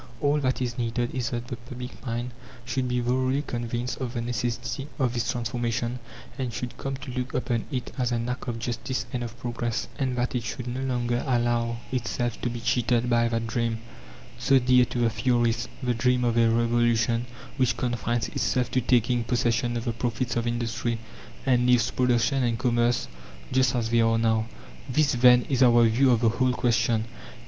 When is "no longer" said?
10.65-11.23